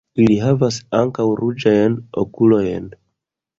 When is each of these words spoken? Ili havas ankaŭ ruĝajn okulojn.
Ili 0.21 0.37
havas 0.43 0.79
ankaŭ 1.01 1.27
ruĝajn 1.43 2.01
okulojn. 2.25 2.91